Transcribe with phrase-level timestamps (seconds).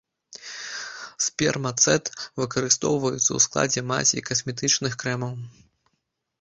[1.25, 2.03] Спермацэт
[2.43, 5.33] выкарыстоўваецца у складзе мазей, касметычных крэмаў.